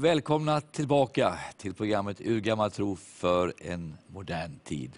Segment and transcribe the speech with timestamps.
[0.00, 4.92] välkomna tillbaka till programmet Urgammal tro för en modern tid.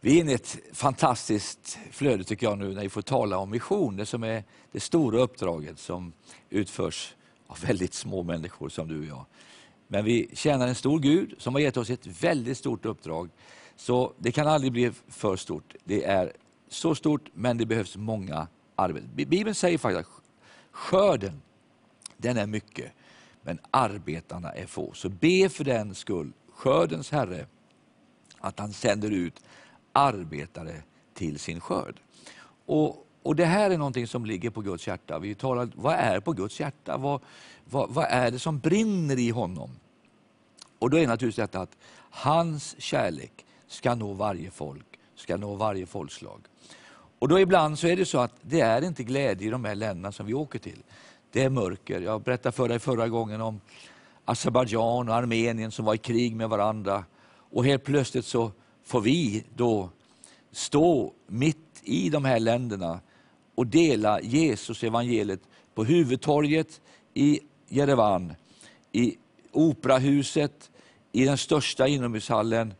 [0.00, 3.50] Vi är inne i ett fantastiskt flöde tycker jag nu när vi får tala om
[3.50, 6.12] mission, det som är det stora uppdraget som
[6.50, 7.14] utförs
[7.46, 9.26] av väldigt små människor som du och jag.
[9.88, 13.30] Men vi tjänar en stor Gud som har gett oss ett väldigt stort uppdrag.
[13.76, 15.74] Så det kan aldrig bli för stort.
[15.84, 16.32] Det är
[16.68, 19.10] så stort, men det behövs många arbeten.
[19.14, 20.22] Bibeln säger faktiskt att
[20.70, 21.42] skörden,
[22.16, 22.92] den är mycket,
[23.46, 24.92] men arbetarna är få.
[24.92, 27.46] Så be för den skull, skördens Herre,
[28.38, 29.42] att han sänder ut
[29.92, 30.82] arbetare
[31.14, 32.00] till sin skörd.
[32.66, 35.18] Och, och Det här är någonting som ligger på Guds hjärta.
[35.18, 36.96] Vi talar, vad är på Guds hjärta?
[36.96, 37.20] Vad,
[37.64, 39.70] vad, vad är det som brinner i honom?
[40.78, 41.76] Och då är det naturligtvis detta att
[42.10, 46.40] hans kärlek ska nå varje folk, ska nå varje folkslag.
[47.18, 49.74] Och då ibland så är det så att det är inte glädje i de här
[49.74, 50.82] länderna som vi åker till.
[51.36, 52.00] Det är mörker.
[52.00, 53.60] Jag berättade för dig förra gången om
[54.24, 57.04] Azerbajdzjan och Armenien som var i krig med varandra.
[57.50, 58.52] Och helt plötsligt så
[58.84, 59.90] får vi då
[60.52, 63.00] stå mitt i de här länderna
[63.54, 65.40] och dela Jesus evangeliet
[65.74, 66.80] på huvudtorget
[67.14, 68.34] i Jerevan,
[68.92, 69.16] i
[69.52, 70.70] operahuset,
[71.12, 72.74] i den största inomhushallen.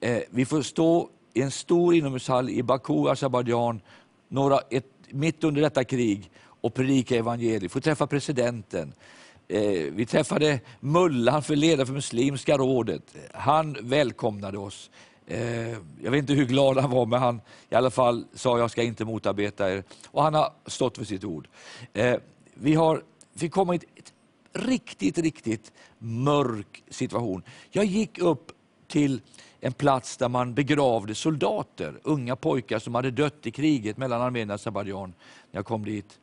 [0.00, 3.80] Eh, vi får stå i en stor inomhushall i Baku, Azerbajdzjan,
[5.10, 6.30] mitt under detta krig
[6.66, 7.62] och predika evangeliet.
[7.62, 8.92] Vi får träffa presidenten.
[9.48, 9.60] Eh,
[9.92, 13.16] vi träffade mullan för ledare för Muslimska rådet.
[13.34, 14.90] Han välkomnade oss.
[15.26, 15.68] Eh,
[16.02, 18.82] jag vet inte hur glad han var, men han i alla fall sa jag ska
[18.82, 19.84] inte motarbeta er.
[20.06, 21.48] Och han har stått för sitt ord.
[21.92, 22.16] Eh,
[22.54, 24.12] vi har vi kommer i ett
[24.52, 27.42] riktigt, riktigt mörk situation.
[27.70, 28.52] Jag gick upp
[28.88, 29.20] till
[29.60, 34.50] en plats där man begravde soldater, unga pojkar som hade dött i kriget mellan Armenien
[34.50, 35.14] och Azerbajdzjan.
[35.50, 36.18] När jag kom dit.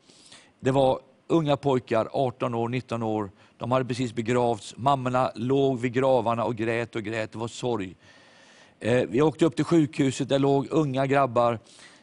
[0.63, 3.31] Det var unga pojkar, 18 år, 19 år.
[3.57, 4.73] De hade precis begravts.
[4.77, 7.31] Mammorna låg vid gravarna och grät och grät.
[7.31, 7.95] Det var sorg.
[8.79, 11.59] Eh, vi åkte upp till sjukhuset, där låg unga grabbar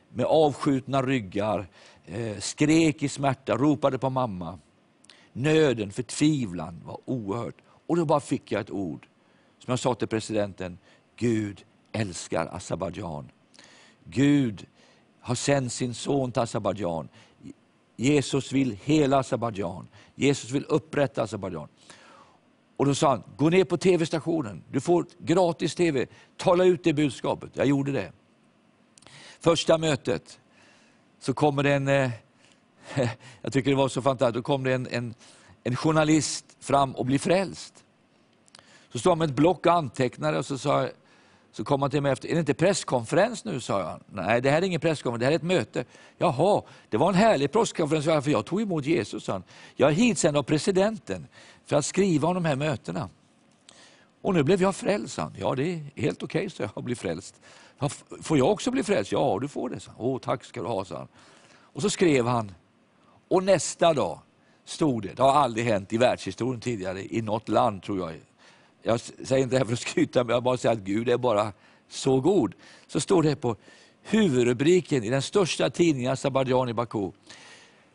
[0.08, 1.66] med avskjutna ryggar,
[2.06, 4.58] eh, skrek i smärta, ropade på mamma.
[5.32, 7.56] Nöden, förtvivlan var oerhört.
[7.86, 9.06] Och då bara fick jag ett ord,
[9.58, 10.78] som jag sa till presidenten.
[11.16, 13.30] Gud älskar Azerbajdzjan.
[14.04, 14.66] Gud
[15.20, 17.08] har sänt sin son till Azerbajdzjan.
[18.00, 19.88] Jesus vill hela Azerbajdzjan.
[20.14, 21.68] Jesus vill upprätta Azerbajdzjan.
[22.76, 26.06] Och då sa han, gå ner på tv-stationen, du får gratis tv,
[26.36, 27.50] tala ut det budskapet.
[27.54, 28.12] Jag gjorde det.
[29.40, 30.40] Första mötet
[31.20, 32.10] så kommer det en, eh,
[33.42, 35.14] jag tycker det var så fantastiskt, då kom det en, en,
[35.64, 37.84] en journalist fram och blir frälst.
[38.92, 40.88] Så stod han med ett block och antecknade och så sa
[41.52, 43.60] så kom han till mig efter, är det inte presskonferens nu?
[43.60, 44.00] sa jag.
[44.06, 45.84] Nej, det här är ingen presskonferens, det här är ett möte.
[46.18, 49.24] Jaha, det var en härlig presskonferens, för jag tog emot Jesus.
[49.24, 49.42] sa han.
[49.76, 51.26] Jag är hitsänd av presidenten
[51.66, 53.08] för att skriva om de här mötena.
[54.22, 55.34] Och nu blev jag frälst, han.
[55.38, 57.40] Ja, det är helt okej, okay, så jag, att bli frälst.
[58.22, 59.12] Får jag också bli frälst?
[59.12, 60.06] Ja, du får det, sa han.
[60.06, 61.08] Åh, tack ska du ha, sa han.
[61.52, 62.52] Och så skrev han.
[63.28, 64.18] Och nästa dag
[64.64, 68.20] stod det, det har aldrig hänt i världshistorien tidigare, i något land tror jag,
[68.82, 71.18] jag säger inte det här för att skryta, men jag bara säger att Gud är
[71.18, 71.52] bara
[71.88, 72.54] så god.
[72.86, 73.56] Så står det på
[74.02, 77.10] huvudrubriken i den största tidningen, Azerbajdzjan i Baku.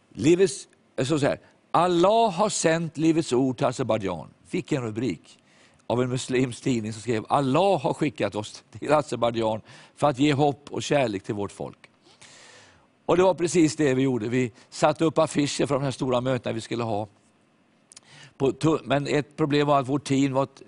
[0.09, 1.39] Livets, så så här,
[1.71, 4.29] Allah har sänt Livets ord till Azerbajdzjan.
[4.47, 5.39] Fick en rubrik
[5.87, 9.61] av en muslimsk tidning som skrev Allah har skickat oss till Azerbajdzjan
[9.95, 11.77] för att ge hopp och kärlek till vårt folk.
[13.05, 14.29] Och Det var precis det vi gjorde.
[14.29, 17.07] Vi satte upp affischer för de här stora mötena vi skulle ha.
[18.37, 20.61] På, men ett problem var att vårt team var ett,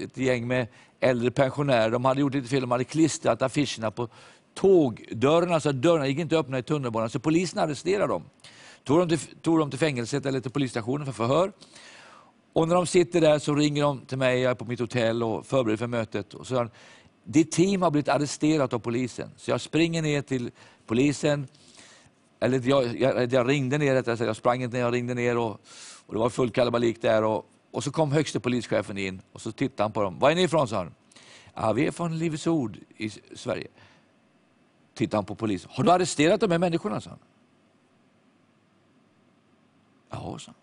[0.00, 0.66] ett gäng med
[1.00, 1.90] äldre pensionärer.
[1.90, 4.08] De hade gjort lite fel, de hade klistrat affischerna på
[4.54, 7.10] tågdörrarna, så dörrarna gick inte att öppna i tunnelbanan.
[7.10, 8.24] Så polisen arresterade dem.
[8.84, 11.52] Tog dem, till, tog dem till fängelset eller till polisstationen för förhör.
[12.52, 15.22] Och när de sitter där så ringer de till mig, jag är på mitt hotell
[15.22, 16.34] och förbereder för mötet.
[16.34, 16.70] Och så säger
[17.24, 19.30] ditt team har blivit arresterat av polisen.
[19.36, 20.50] Så jag springer ner till
[20.86, 21.46] polisen,
[22.40, 25.60] eller jag, jag, jag ringde ner, jag sprang inte ner, jag ringde ner och
[26.10, 27.24] och det var full kalabalik där.
[27.24, 30.18] Och, och så kom högste polischefen in och så tittade han på dem.
[30.18, 30.68] Var är ni ifrån?
[30.68, 30.94] sa han.
[31.54, 33.68] Ja, vi är från Livets Ord i Sverige.
[34.94, 35.70] Tittade han på polisen.
[35.74, 37.00] Har du arresterat de här människorna?
[37.00, 37.18] sa han.
[40.10, 40.54] Ja, sa han.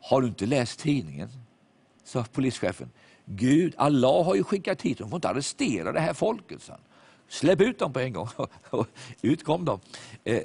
[0.00, 1.28] Har du inte läst tidningen?
[2.04, 2.90] sa polischefen.
[3.24, 5.04] Gud, Allah har ju skickat hit dem.
[5.04, 6.62] De får inte arrestera det här folket.
[6.62, 6.82] sa han.
[7.28, 8.28] Släpp ut dem på en gång.
[9.22, 9.80] ut kom de.
[10.24, 10.42] Eh,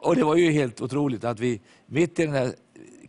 [0.00, 2.54] och Det var ju helt otroligt att vi mitt i den här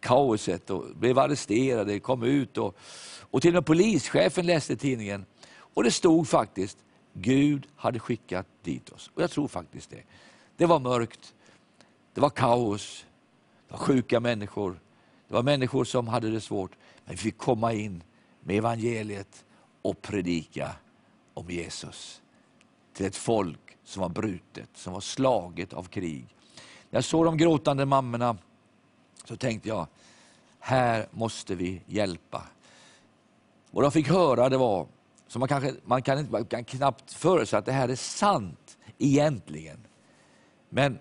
[0.01, 2.77] kaoset och blev arresterade, kom ut och,
[3.19, 5.25] och till och med polischefen läste tidningen.
[5.73, 6.77] Och det stod faktiskt,
[7.13, 9.11] Gud hade skickat dit oss.
[9.13, 10.03] Och jag tror faktiskt det.
[10.57, 11.33] Det var mörkt,
[12.13, 13.05] det var kaos,
[13.67, 14.79] det var sjuka människor,
[15.27, 16.71] Det var människor som hade det svårt.
[17.05, 18.03] Men vi fick komma in
[18.43, 19.45] med evangeliet
[19.81, 20.71] och predika
[21.33, 22.21] om Jesus
[22.93, 26.25] till ett folk som var brutet, som var slaget av krig.
[26.89, 28.37] Jag såg de gråtande mammorna
[29.25, 29.87] så tänkte jag,
[30.59, 32.43] här måste vi hjälpa.
[33.71, 34.87] Vad jag fick höra det var,
[35.27, 38.77] så man, kanske, man, kan inte, man kan knappt föreställa att det här är sant
[38.97, 39.87] egentligen.
[40.69, 40.99] Men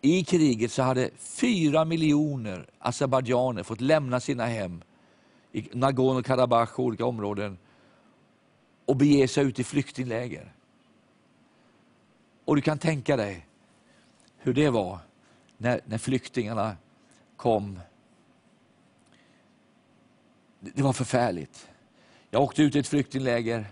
[0.00, 4.82] i kriget så hade fyra miljoner azerbajdzjaner fått lämna sina hem
[5.52, 7.58] i Nagorno-Karabach och olika områden
[8.84, 10.52] och bege sig ut i flyktingläger.
[12.44, 13.46] Och du kan tänka dig
[14.38, 14.98] hur det var
[15.60, 16.76] när, när flyktingarna
[17.36, 17.80] kom.
[20.60, 21.68] Det var förfärligt.
[22.30, 23.66] Jag åkte ut i ett flyktingläger,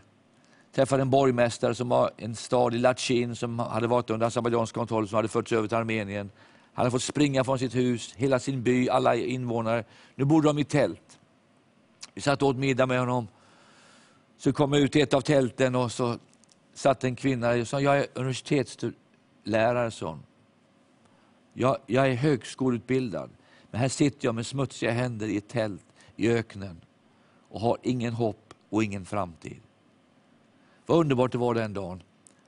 [0.73, 5.09] träffade en borgmästare som var en stad i Lachin som hade varit under azerbajdzjansk kontroll,
[5.09, 6.31] som hade förts över till Armenien.
[6.73, 9.85] Han hade fått springa från sitt hus, hela sin by, alla invånare.
[10.15, 11.19] Nu bodde de i tält.
[12.15, 13.29] Vi satt och åt middag med honom.
[14.39, 16.19] Så kom jag ut i ett av tälten och så
[16.75, 19.91] satt en kvinna och sa, jag är universitetslärare.
[19.91, 20.23] Son.
[21.53, 23.31] Jag, jag är högskoleutbildad,
[23.71, 25.85] men här sitter jag med smutsiga händer i ett tält
[26.17, 26.81] i öknen
[27.49, 29.61] och har ingen hopp och ingen framtid.
[30.87, 32.03] Vad underbart det var den dagen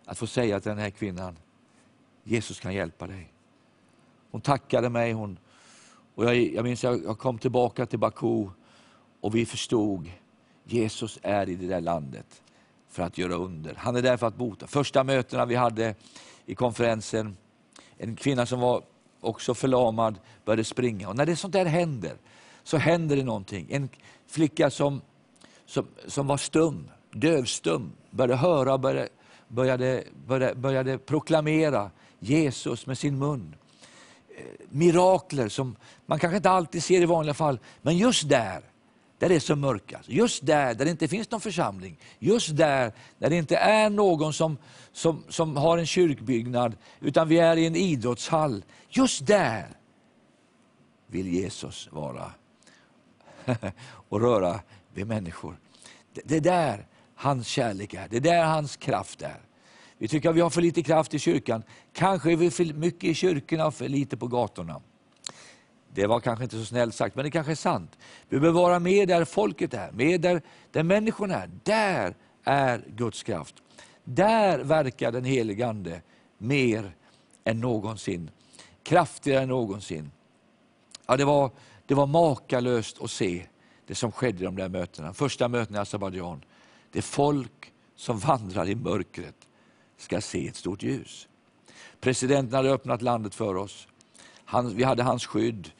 [0.05, 1.37] att få säga till den här kvinnan,
[2.25, 3.33] Jesus kan hjälpa dig.
[4.31, 5.13] Hon tackade mig.
[5.13, 5.39] Hon,
[6.15, 8.49] och jag, jag minns att jag kom tillbaka till Baku
[9.21, 10.11] och vi förstod,
[10.65, 12.43] Jesus är i det där landet
[12.89, 13.75] för att göra under.
[13.75, 14.67] Han är där för att bota.
[14.67, 15.95] Första mötena vi hade
[16.47, 17.37] i konferensen,
[18.03, 18.83] en kvinna som var
[19.21, 21.09] också förlamad började springa.
[21.09, 22.17] Och när det sånt där händer,
[22.63, 23.67] så händer det någonting.
[23.71, 23.89] En
[24.27, 25.01] flicka som,
[25.67, 29.09] som, som var stum, dövstum, började höra och började,
[29.49, 33.55] började, började, började proklamera Jesus med sin mun.
[34.37, 35.77] Eh, mirakler som
[36.07, 38.70] man kanske inte alltid ser i vanliga fall, men just där
[39.21, 40.09] där det är som mörkast.
[40.09, 41.99] Just där, där det inte finns någon församling.
[42.19, 44.59] Just där, där det inte är någon som,
[44.93, 48.65] som, som har en kyrkbyggnad, utan vi är i en idrottshall.
[48.89, 49.67] Just där
[51.07, 52.33] vill Jesus vara
[54.09, 54.61] och röra
[54.95, 55.59] vid människor.
[56.25, 59.41] Det är där hans kärlek är, det är där hans kraft är.
[59.99, 61.63] Vi tycker att vi har för lite kraft i kyrkan.
[61.93, 64.81] Kanske är vi för mycket i kyrkorna och för lite på gatorna.
[65.95, 67.99] Det var kanske inte så snällt sagt, men det kanske är sant.
[68.29, 71.51] Vi behöver vara med där folket är, med där, där människorna är.
[71.63, 72.15] Där
[72.45, 73.55] är Guds kraft.
[74.05, 76.03] Där verkar den helige Ande
[76.39, 76.93] mer
[77.45, 78.31] än någonsin.
[78.83, 80.11] Kraftigare än någonsin.
[81.07, 81.51] Ja, det, var,
[81.87, 83.47] det var makalöst att se
[83.87, 85.13] det som skedde i de där mötena.
[85.13, 86.45] Första mötena i Azerbajdzjan.
[86.93, 89.37] Det folk som vandrar i mörkret
[89.97, 91.29] ska se ett stort ljus.
[92.01, 93.89] Presidenten hade öppnat landet för oss.
[94.51, 95.71] Han, vi hade hans skydd.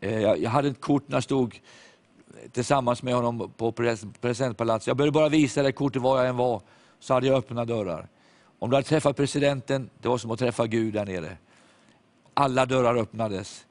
[0.00, 1.60] Eh, jag hade ett kort när jag stod
[2.52, 3.72] tillsammans med honom på
[4.20, 4.86] presidentpalatset.
[4.86, 6.62] Jag behövde bara visa det kortet var jag än var,
[6.98, 8.08] så hade jag öppna dörrar.
[8.58, 11.36] Om du hade träffat presidenten, det var som att träffa Gud där nere.
[12.34, 13.66] Alla dörrar öppnades.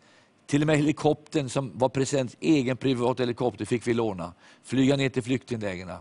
[0.46, 4.34] Till och med helikoptern som var presidents egen privat helikopter fick vi låna.
[4.64, 5.92] Flyga ner till flyktinglägren.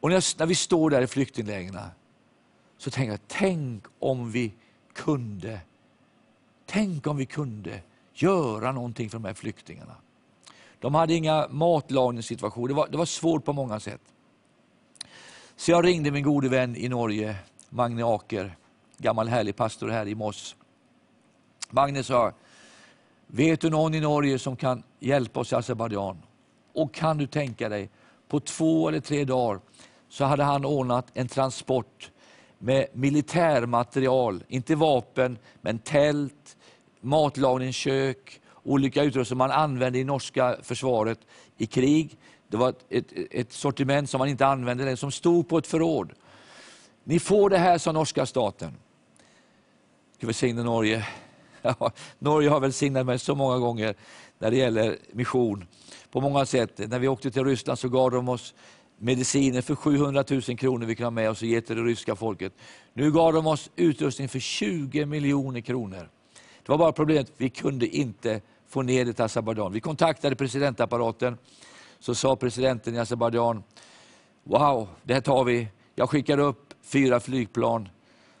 [0.00, 1.78] Och när, när vi står där i flyktinglägren
[2.78, 4.54] så tänker jag, tänk om vi
[4.94, 5.60] kunde
[6.66, 7.80] Tänk om vi kunde
[8.14, 9.96] göra någonting för de här flyktingarna.
[10.78, 14.00] De hade inga matlagningssituationer, det var, det var svårt på många sätt.
[15.56, 17.36] Så jag ringde min gode vän i Norge,
[17.68, 18.56] Magne Aker,
[18.98, 20.56] gammal härlig pastor här i Moss.
[21.70, 22.32] Magne sa,
[23.26, 26.22] vet du någon i Norge som kan hjälpa oss i Azerbajdzjan?
[26.72, 27.90] Och kan du tänka dig,
[28.28, 29.60] på två eller tre dagar
[30.08, 32.10] så hade han ordnat en transport
[32.64, 36.56] med militärmaterial, inte vapen, men tält,
[37.00, 41.18] matlagningskök, olika utrustningar som man använde i norska försvaret
[41.56, 42.16] i krig.
[42.48, 46.12] Det var ett, ett sortiment som man inte använde längre, som stod på ett förråd.
[47.04, 48.76] Ni får det här, sa norska staten.
[50.18, 51.06] Gud välsigne Norge.
[51.62, 53.94] Ja, Norge har välsignat mig så många gånger
[54.38, 55.66] när det gäller mission.
[56.10, 56.78] På många sätt.
[56.78, 58.54] När vi åkte till Ryssland så gav de oss
[59.04, 62.16] mediciner för 700 000 kronor vi kunde ha med oss och ge till det ryska
[62.16, 62.52] folket.
[62.92, 66.08] Nu gav de oss utrustning för 20 miljoner kronor.
[66.62, 69.72] Det var bara problemet, vi kunde inte få ner det till Azerbajdzjan.
[69.72, 71.38] Vi kontaktade presidentapparaten,
[71.98, 73.62] så sa presidenten i Azerbajdzjan,
[74.44, 75.68] wow, det här tar vi.
[75.94, 77.88] Jag skickade upp fyra flygplan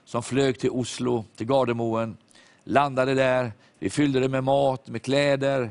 [0.04, 2.16] som flög till Oslo, till Gardermoen,
[2.64, 3.52] landade där.
[3.78, 5.70] Vi fyllde det med mat, med kläder,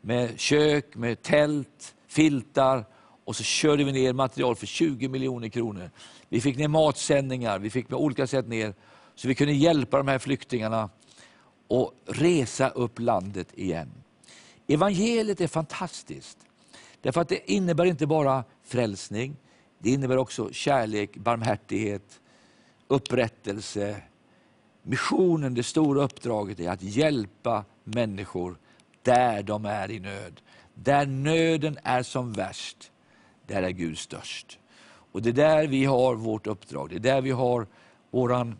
[0.00, 2.84] med kök, med tält, filtar
[3.24, 5.90] och så körde vi ner material för 20 miljoner kronor.
[6.28, 8.74] Vi fick ner matsändningar, vi fick på olika sätt ner,
[9.14, 10.90] så vi kunde hjälpa de här flyktingarna
[11.68, 13.90] och resa upp landet igen.
[14.66, 16.38] Evangeliet är fantastiskt.
[17.00, 19.36] Därför att det innebär inte bara frälsning,
[19.78, 22.20] det innebär också kärlek, barmhärtighet,
[22.88, 24.02] upprättelse.
[24.82, 28.58] Missionen, det stora uppdraget är att hjälpa människor
[29.02, 30.40] där de är i nöd.
[30.74, 32.91] Där nöden är som värst,
[33.46, 34.58] där är Gud störst.
[35.12, 37.66] Och Det är där vi har vårt uppdrag, det är där vi har
[38.10, 38.56] vår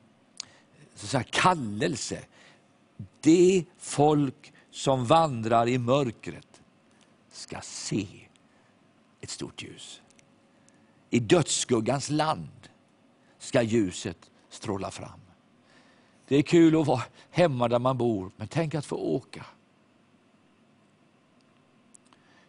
[1.31, 2.25] kallelse.
[3.21, 6.63] Det folk som vandrar i mörkret
[7.33, 8.07] ska se
[9.21, 10.03] ett stort ljus.
[11.11, 12.69] I dödsskuggans land
[13.39, 15.21] ska ljuset stråla fram.
[16.29, 19.47] Det är kul att vara hemma där man bor, men tänk att få åka.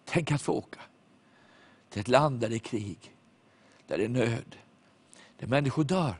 [0.06, 0.80] Tänk att få åka
[1.94, 3.16] till ett land där det är krig,
[3.88, 4.56] där det är nöd,
[5.40, 6.16] där människor dör.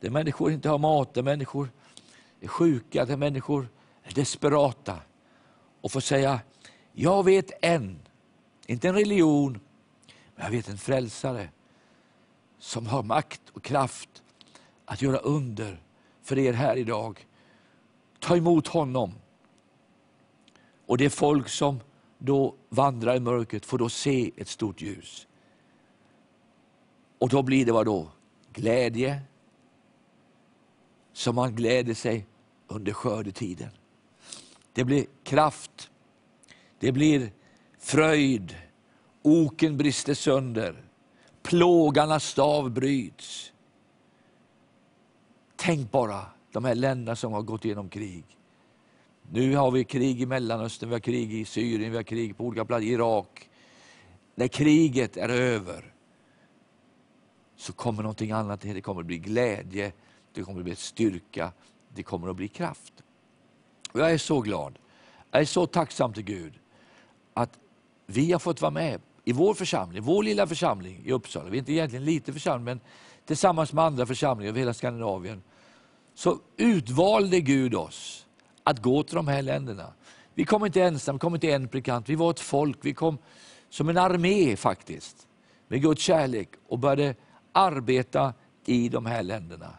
[0.00, 1.70] Där människor inte har mat, där människor
[2.40, 3.68] är sjuka, där människor
[4.02, 4.98] är desperata.
[5.80, 6.40] Och får säga,
[6.92, 7.98] jag vet en,
[8.66, 9.60] inte en religion,
[10.34, 11.48] men jag vet en frälsare
[12.58, 14.22] som har makt och kraft
[14.84, 15.82] att göra under
[16.22, 17.26] för er här idag.
[18.18, 19.14] Ta emot honom.
[20.86, 21.80] Och det folk som
[22.24, 25.26] då vandrar i mörkret får då se ett stort ljus.
[27.18, 28.08] Och då blir det vad då?
[28.52, 29.20] Glädje,
[31.12, 32.26] som man gläder sig
[32.66, 33.70] under skördetiden.
[34.72, 35.90] Det blir kraft,
[36.78, 37.32] det blir
[37.78, 38.56] fröjd,
[39.22, 40.84] oken brister sönder,
[41.42, 43.52] plågarnas stav bryts.
[45.56, 48.24] Tänk bara de här länderna som har gått igenom krig.
[49.30, 52.44] Nu har vi krig i Mellanöstern, vi har krig i Syrien, vi har krig på
[52.44, 53.50] olika platser, Irak.
[54.34, 55.94] När kriget är över
[57.56, 58.60] så kommer någonting annat.
[58.60, 59.92] Det kommer att bli glädje,
[60.32, 61.52] det kommer att bli styrka,
[61.88, 62.92] det kommer att bli kraft.
[63.92, 64.78] Och jag är så glad,
[65.30, 66.52] jag är så tacksam till Gud
[67.34, 67.58] att
[68.06, 71.50] vi har fått vara med i vår församling, vår lilla församling i Uppsala.
[71.50, 72.80] Vi är inte egentligen en liten församling, men
[73.24, 75.42] tillsammans med andra församlingar över hela Skandinavien
[76.14, 78.23] så utvalde Gud oss
[78.64, 79.92] att gå till de här länderna.
[80.34, 83.18] Vi kom inte ensamma, vi kom inte en predikant, vi var ett folk, vi kom
[83.70, 85.26] som en armé faktiskt,
[85.68, 87.14] med Guds kärlek och började
[87.52, 89.70] arbeta i de här länderna.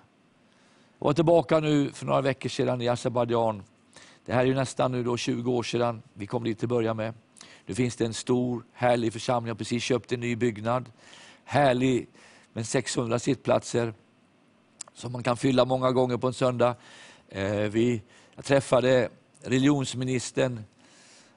[0.99, 3.63] Jag var tillbaka nu för några veckor sedan i Azerbajdzjan.
[4.25, 6.69] Det här är ju nästan nu då 20 år sedan vi kom dit till att
[6.69, 7.13] börja med.
[7.65, 10.91] Nu finns det en stor härlig församling, jag har precis köpt en ny byggnad.
[11.43, 12.07] Härlig
[12.53, 13.93] med 600 sittplatser
[14.93, 16.75] som man kan fylla många gånger på en söndag.
[17.29, 18.01] Eh, vi,
[18.35, 19.09] jag träffade
[19.41, 20.63] religionsministern.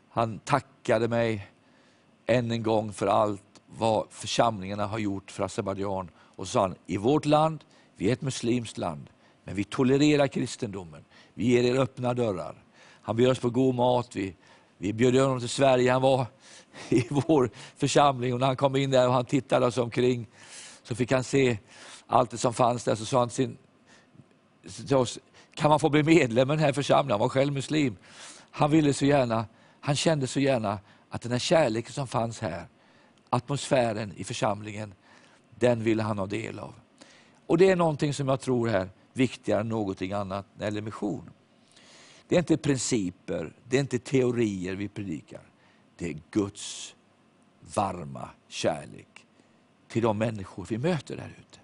[0.08, 1.48] Han tackade mig
[2.26, 6.10] än en gång för allt vad församlingarna har gjort för Azerbajdzjan.
[6.16, 7.64] Och så sa han, i vårt land,
[7.96, 9.10] vi är ett muslimskt land,
[9.44, 11.04] men vi tolererar kristendomen.
[11.34, 12.64] Vi ger er öppna dörrar.
[13.02, 14.16] Han bjöd oss på god mat.
[14.16, 14.36] Vi,
[14.78, 15.92] vi bjöd honom till Sverige.
[15.92, 16.26] Han var
[16.88, 20.26] i vår församling och när han kom in där och han tittade sig omkring
[20.82, 21.58] så fick han se
[22.06, 22.94] allt det som fanns där.
[22.94, 23.56] Så sa han till,
[24.86, 25.18] till oss,
[25.58, 27.10] kan man få bli medlem i den här församlingen?
[27.10, 27.96] Han var själv muslim.
[28.50, 29.46] Han ville så gärna,
[29.80, 32.66] han kände så gärna att den här kärleken som fanns här,
[33.30, 34.94] atmosfären i församlingen,
[35.54, 36.74] den ville han ha del av.
[37.46, 40.82] Och det är någonting som jag tror är viktigare än någonting annat när det gäller
[40.82, 41.30] mission.
[42.28, 45.42] Det är inte principer, det är inte teorier vi predikar.
[45.96, 46.94] Det är Guds
[47.74, 49.26] varma kärlek
[49.88, 51.58] till de människor vi möter där ute.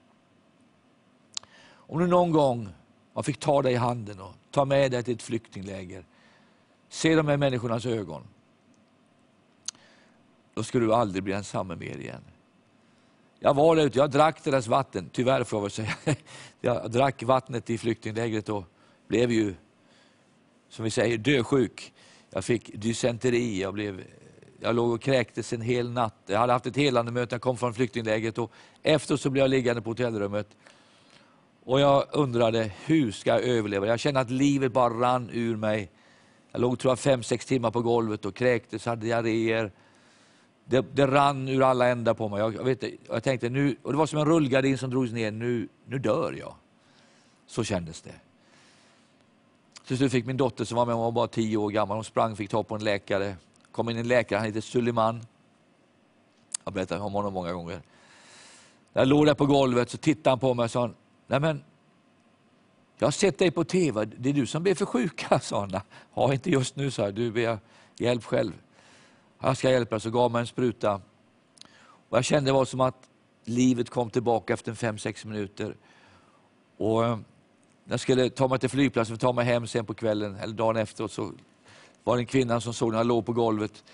[1.67, 2.69] Om du någon gång
[3.15, 6.05] man fick ta dig i handen och ta med dig till ett flyktingläger,
[6.89, 8.23] se de här människornas ögon,
[10.55, 12.23] då skulle du aldrig bli densamme mer igen.
[13.39, 15.95] Jag var där ute, jag drack deras vatten, tyvärr får jag väl säga.
[16.61, 18.65] Jag drack vattnet i flyktinglägret och
[19.09, 19.55] blev ju,
[20.69, 21.93] som vi säger, dösjuk.
[22.31, 24.05] Jag fick dysenteri, jag, blev,
[24.61, 26.15] jag låg och kräktes en hel natt.
[26.27, 28.53] Jag hade haft ett helande möte, jag kom från flyktinglägret och
[28.83, 30.57] efter så blev jag liggande på hotellrummet.
[31.65, 33.87] Och jag undrade, hur ska jag överleva?
[33.87, 35.91] Jag kände att livet bara rann ur mig.
[36.53, 39.73] Jag låg tror jag, fem, sex timmar på golvet och kräktes, hade diarréer
[40.65, 42.41] det, det rann ur alla ändar på mig.
[42.41, 45.31] Jag, jag, vet, jag tänkte, nu, och det var som en rullgardin som drogs ner,
[45.31, 46.55] nu, nu dör jag.
[47.47, 48.15] Så kändes det.
[49.87, 52.05] Till slut fick min dotter som var med, hon var bara tio år gammal, hon
[52.05, 53.37] sprang fick ta på en läkare.
[53.73, 55.15] kom in en läkare, han heter Suleiman.
[55.15, 57.81] Jag har berättat om honom många gånger.
[58.93, 60.91] När jag låg där på golvet så tittade han på mig och sa,
[61.27, 61.65] nej men,
[62.99, 65.57] jag har sett dig på TV, det är du som ber för sjuka, sa alltså,
[65.57, 65.81] han.
[66.15, 67.59] Ja, inte just nu, sa jag, du ber
[67.99, 68.53] hjälp själv
[69.47, 71.01] jag ska hjälpa dig, så gav mig en spruta.
[72.09, 73.09] Och jag kände det var som att
[73.45, 75.77] livet kom tillbaka efter fem sex minuter.
[76.77, 77.25] Och när
[77.85, 80.77] jag skulle ta mig till flygplatsen och ta mig hem sen på kvällen eller dagen
[80.77, 81.33] efteråt så
[82.05, 83.85] var det en kvinna som såg när jag låg på golvet.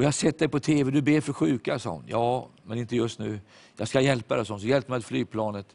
[0.00, 2.04] Och jag har sett dig på TV, du ber för sjuka, sa hon.
[2.06, 3.40] Ja, men inte just nu.
[3.76, 4.60] Jag ska hjälpa dig, sa hon.
[4.60, 5.66] Så hjälpte mig till flygplanet.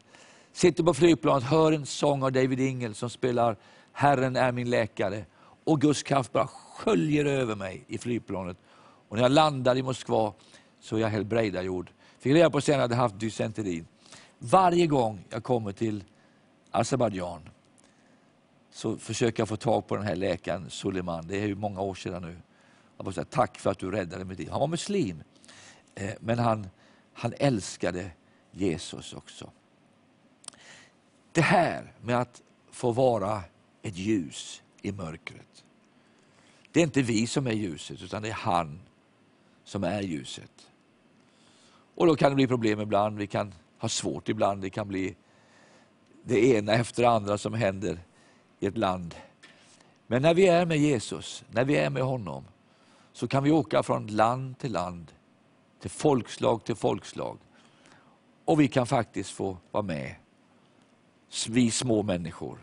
[0.53, 3.57] Sitter på flygplanet, hör en sång av David Ingel som spelar
[3.91, 5.25] Herren är min läkare.
[5.63, 8.57] Och Guds kraft bara sköljer över mig i flygplanet.
[9.09, 10.33] Och när jag landar i Moskva
[10.79, 11.91] så är jag helbrägdagjord.
[12.19, 13.83] Fick reda på sen att jag hade haft dysenteri.
[14.39, 16.03] Varje gång jag kommer till
[16.71, 17.49] Azerbajdzjan
[18.71, 21.27] så försöker jag få tag på den här läkaren Suleiman.
[21.27, 22.35] Det är ju många år sedan nu.
[22.97, 24.49] Jag säga, tack för att du räddade mitt liv.
[24.49, 25.23] Han var muslim,
[25.95, 26.67] eh, men han,
[27.13, 28.11] han älskade
[28.51, 29.51] Jesus också.
[31.31, 33.43] Det här med att få vara
[33.81, 35.63] ett ljus i mörkret.
[36.71, 38.79] Det är inte vi som är ljuset, utan det är han
[39.63, 40.67] som är ljuset.
[41.95, 45.15] Och Då kan det bli problem ibland, vi kan ha svårt ibland, det kan bli
[46.23, 47.99] det ena efter det andra som händer
[48.59, 49.15] i ett land.
[50.07, 52.45] Men när vi är med Jesus, när vi är med honom,
[53.15, 55.11] så kan vi åka från land till land,
[55.79, 57.37] till folkslag till folkslag.
[58.45, 60.15] Och vi kan faktiskt få vara med,
[61.49, 62.57] vi små människor,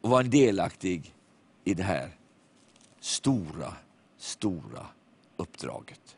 [0.00, 1.14] och vara en delaktig
[1.64, 2.16] i det här
[3.00, 3.74] stora,
[4.16, 4.86] stora
[5.36, 6.16] uppdraget.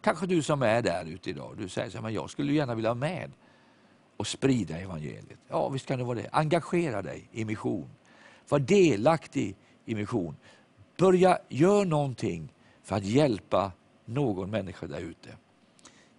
[0.00, 3.10] Kanske du som är där ute idag, du säger att jag skulle gärna vilja vara
[3.10, 3.30] med
[4.16, 5.38] och sprida evangeliet.
[5.48, 6.28] Ja, visst kan det vara det.
[6.32, 7.90] Engagera dig i mission.
[8.48, 10.36] Var delaktig i mission.
[10.96, 13.72] Börja göra någonting för att hjälpa
[14.04, 15.36] någon människa där ute.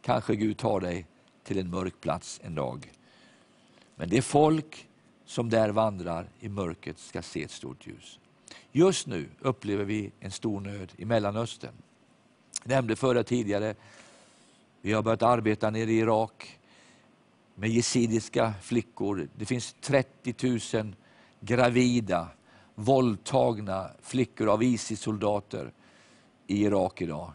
[0.02, 1.08] Kanske Gud tar dig
[1.44, 2.92] till en mörk plats en dag.
[3.96, 4.88] Men det folk
[5.26, 8.20] som där vandrar i mörkret ska se ett stort ljus.
[8.72, 11.74] Just nu upplever vi en stor nöd i Mellanöstern.
[12.64, 13.76] Jag nämnde förra tidigare,
[14.82, 16.60] vi har börjat arbeta nere i Irak
[17.56, 19.28] med jesidiska flickor.
[19.36, 20.96] Det finns 30 000
[21.40, 22.28] gravida,
[22.76, 25.72] våldtagna flickor av ISIS-soldater
[26.48, 27.32] i Irak idag.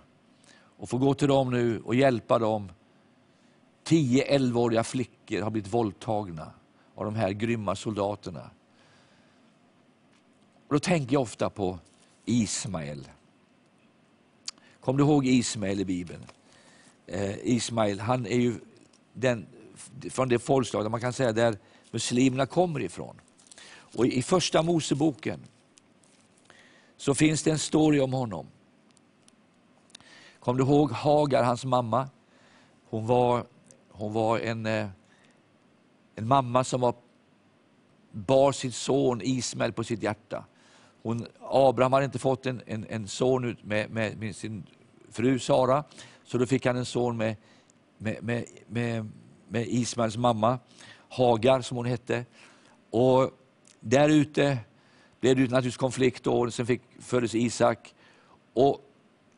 [0.53, 2.73] Och få gå till dem nu och hjälpa dem.
[3.85, 6.53] 10-11-åriga flickor har blivit våldtagna
[6.95, 8.51] av de här grymma soldaterna.
[10.69, 11.79] Och då tänker jag ofta på
[12.25, 13.09] Ismael.
[14.81, 16.23] Kom du ihåg Ismael i Bibeln?
[17.07, 18.55] Eh, Ismael, han är ju
[19.13, 19.47] den,
[20.11, 21.59] från det folkslag där man kan säga där
[21.91, 23.21] muslimerna kommer ifrån.
[23.95, 25.41] Och I första Moseboken
[26.97, 28.47] så finns det en story om honom.
[30.41, 32.09] Kom du ihåg Hagar, hans mamma?
[32.91, 33.45] Hon var,
[33.89, 34.89] hon var en, eh,
[36.15, 36.95] en mamma som var,
[38.13, 40.45] bar sin son Ismael på sitt hjärta.
[41.03, 44.67] Hon, Abraham hade inte fått en, en, en son med, med, med, sin
[45.11, 45.85] fru Sara,
[46.25, 47.37] så då fick han en son med,
[47.99, 49.11] med, med, med,
[49.49, 50.59] med Ismaels mamma,
[51.09, 52.25] Hagar som hon hette.
[52.91, 53.31] Och
[53.81, 54.59] där ute
[55.21, 57.95] blev det naturligtvis konflikt, och sen fick, föddes Isak.
[58.53, 58.81] Och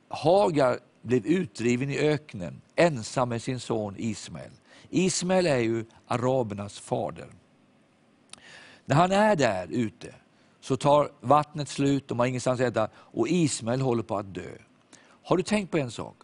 [0.08, 4.50] Hagar blev utdriven i öknen, ensam med sin son Ismael.
[4.90, 7.28] Ismael är ju arabernas fader.
[8.84, 10.14] När han är där ute
[10.60, 14.56] så tar vattnet slut, de har ingenstans att äta och Ismael håller på att dö.
[15.22, 16.16] Har du tänkt på en sak?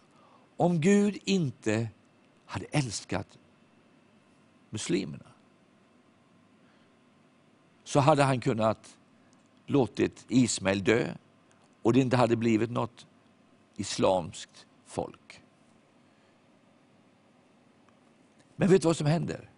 [0.57, 1.87] Om Gud inte
[2.45, 3.27] hade älskat
[4.69, 5.28] muslimerna
[7.89, 8.97] så hade han kunnat
[9.65, 11.13] låtit Ismael dö
[11.81, 13.07] och det inte hade blivit något
[13.75, 15.43] islamskt folk.
[18.55, 19.49] Men vet du vad som händer?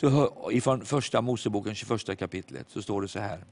[0.00, 3.44] I ifrån första Moseboken, 21 kapitlet, så står det så här.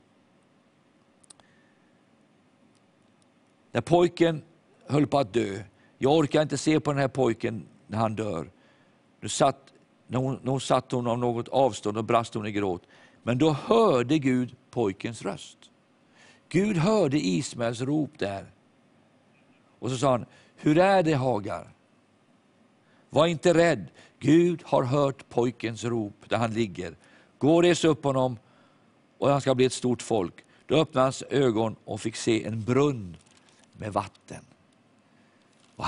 [3.73, 4.43] När pojken
[4.87, 5.63] höll på att dö,
[5.99, 8.51] jag orkar inte se på den här pojken när han dör.
[9.21, 9.73] Nu satt,
[10.07, 12.83] när, hon, när hon satt hon av något avstånd och brast hon i gråt.
[13.23, 15.59] Men då hörde Gud pojkens röst.
[16.49, 18.47] Gud hörde Ismaels rop där.
[19.79, 21.73] Och så sa han, hur är det Hagar?
[23.11, 23.87] Var inte rädd,
[24.19, 26.97] Gud har hört pojkens rop där han ligger.
[27.39, 28.39] Gå och res upp honom
[29.19, 30.35] och han ska bli ett stort folk.
[30.67, 33.17] Då öppnade hans ögon och fick se en brunn
[33.73, 34.45] med vatten.
[35.77, 35.87] Wow!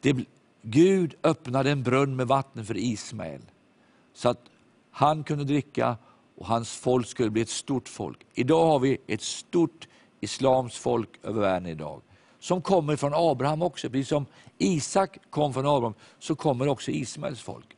[0.00, 0.16] Det,
[0.62, 3.40] Gud öppnade en brunn med vatten för Ismael
[4.14, 4.51] så att
[4.92, 5.96] han kunde dricka
[6.36, 8.26] och hans folk skulle bli ett stort folk.
[8.34, 9.88] Idag har vi ett stort
[10.20, 12.00] islams folk över världen idag
[12.40, 13.90] som kommer från Abraham också.
[13.90, 14.26] Precis som
[14.58, 17.76] Isak kom från Abraham så kommer också Ismaels folk.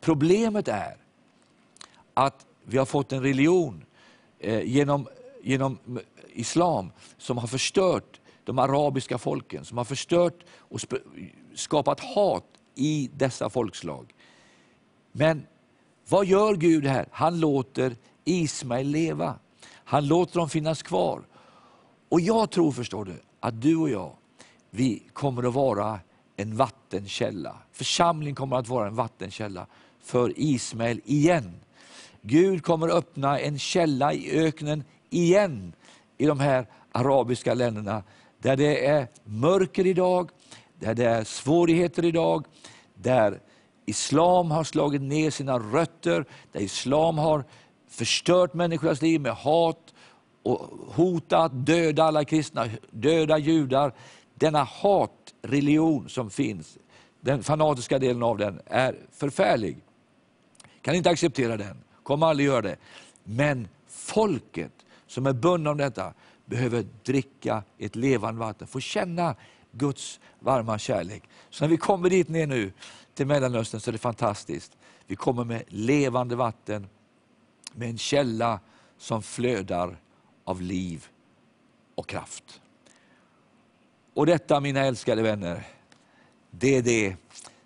[0.00, 0.96] Problemet är
[2.14, 3.84] att vi har fått en religion
[4.38, 5.06] eh, genom,
[5.42, 5.78] genom
[6.32, 10.80] islam som har förstört de arabiska folken, som har förstört och
[11.54, 14.14] skapat hat i dessa folkslag.
[15.12, 15.46] Men
[16.08, 17.08] vad gör Gud här?
[17.10, 19.34] Han låter Ismael leva.
[19.84, 21.22] Han låter dem finnas kvar.
[22.08, 24.12] Och jag tror, förstår du, att du och jag,
[24.70, 26.00] vi kommer att vara
[26.36, 27.56] en vattenkälla.
[27.72, 29.66] Församlingen kommer att vara en vattenkälla
[30.00, 31.60] för Ismael igen.
[32.22, 35.72] Gud kommer att öppna en källa i öknen igen
[36.18, 38.02] i de här arabiska länderna
[38.38, 40.30] där det är mörker idag,
[40.78, 42.46] där det är svårigheter idag,
[42.94, 43.40] där
[43.88, 47.44] islam har slagit ner sina rötter, där islam har
[47.88, 49.94] förstört människors liv med hat
[50.42, 50.58] och
[50.94, 53.92] hotat, döda alla kristna, döda judar.
[54.34, 56.78] Denna hatreligion som finns,
[57.20, 59.76] den fanatiska delen av den, är förfärlig.
[60.82, 62.76] Kan inte acceptera den, kommer aldrig göra det.
[63.24, 64.72] Men folket
[65.06, 66.12] som är bundna av detta
[66.46, 69.34] behöver dricka ett levande vatten, få känna
[69.72, 71.22] Guds varma kärlek.
[71.50, 72.72] Så när vi kommer dit ner nu
[73.20, 74.76] i Mellanöstern så är det fantastiskt.
[75.06, 76.86] Vi kommer med levande vatten,
[77.72, 78.60] med en källa
[78.98, 80.00] som flödar
[80.44, 81.06] av liv
[81.94, 82.60] och kraft.
[84.14, 85.66] Och detta mina älskade vänner,
[86.50, 87.16] det är det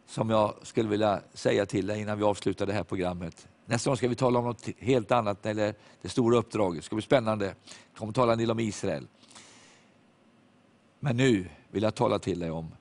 [0.07, 3.49] som jag skulle vilja säga till dig innan vi avslutar det här programmet.
[3.67, 6.83] Nästa gång ska vi tala om något helt annat, eller det stora uppdraget.
[6.83, 7.55] Det ska bli spännande.
[7.93, 9.07] Vi kommer tala en del om Israel.
[11.01, 12.75] Men nu vill jag tala till dig om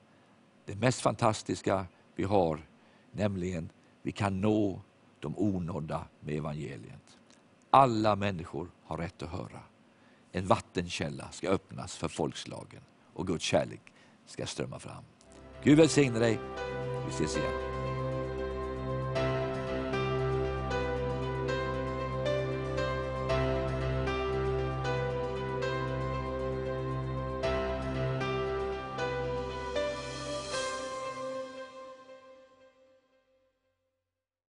[0.64, 2.66] det mest fantastiska vi har,
[3.12, 3.70] nämligen
[4.02, 4.80] vi kan nå
[5.20, 7.18] de onådda med evangeliet.
[7.70, 9.60] Alla människor har rätt att höra.
[10.32, 12.82] En vattenkälla ska öppnas för folkslagen
[13.14, 13.80] och Guds kärlek
[14.26, 15.04] ska strömma fram.
[15.62, 16.38] Gud välsigne dig.
[17.06, 17.71] Vi ses igen.